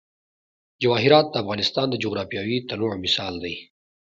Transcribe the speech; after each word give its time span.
جواهرات 0.81 1.27
د 1.31 1.35
افغانستان 1.43 1.85
د 1.89 1.95
جغرافیوي 2.03 2.57
تنوع 2.69 2.93
مثال 3.05 3.33
دی. 3.43 3.55